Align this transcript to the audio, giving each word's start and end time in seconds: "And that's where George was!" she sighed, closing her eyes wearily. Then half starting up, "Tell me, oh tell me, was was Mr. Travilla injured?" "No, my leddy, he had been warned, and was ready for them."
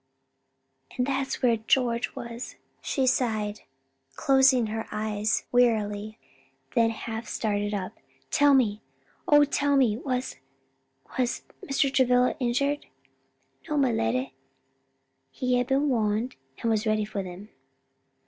"And 0.97 1.05
that's 1.05 1.43
where 1.43 1.57
George 1.57 2.15
was!" 2.15 2.55
she 2.81 3.05
sighed, 3.05 3.61
closing 4.15 4.65
her 4.65 4.87
eyes 4.91 5.43
wearily. 5.51 6.17
Then 6.73 6.89
half 6.89 7.27
starting 7.27 7.75
up, 7.75 7.91
"Tell 8.31 8.55
me, 8.55 8.81
oh 9.27 9.43
tell 9.43 9.77
me, 9.77 9.97
was 9.97 10.37
was 11.19 11.43
Mr. 11.63 11.93
Travilla 11.93 12.33
injured?" 12.39 12.87
"No, 13.69 13.77
my 13.77 13.91
leddy, 13.91 14.33
he 15.29 15.59
had 15.59 15.67
been 15.67 15.87
warned, 15.87 16.35
and 16.63 16.71
was 16.71 16.87
ready 16.87 17.05
for 17.05 17.21
them." 17.21 17.49